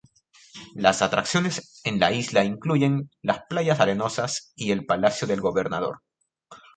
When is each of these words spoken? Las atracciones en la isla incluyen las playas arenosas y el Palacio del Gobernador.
Las 0.73 1.03
atracciones 1.03 1.79
en 1.83 1.99
la 1.99 2.11
isla 2.11 2.43
incluyen 2.43 3.11
las 3.21 3.43
playas 3.47 3.79
arenosas 3.79 4.51
y 4.55 4.71
el 4.71 4.87
Palacio 4.87 5.27
del 5.27 5.41
Gobernador. 5.41 5.99